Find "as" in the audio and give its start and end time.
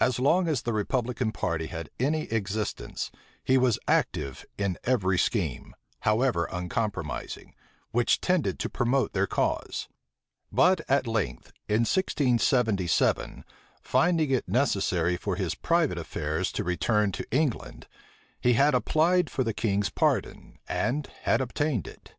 0.00-0.18, 0.48-0.62